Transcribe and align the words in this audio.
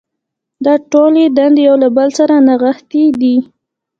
دا 0.65 0.73
ټولې 0.91 1.23
دندې 1.37 1.61
یو 1.67 1.75
له 1.83 1.89
بل 1.97 2.09
سره 2.19 2.33
نغښتې 2.47 3.03
دي. 3.21 3.35